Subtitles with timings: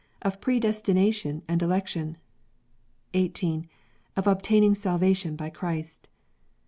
[0.23, 2.17] Of Predestination and Election.
[3.13, 3.69] 18.
[4.15, 6.07] Of obtaining Salvation by Christ.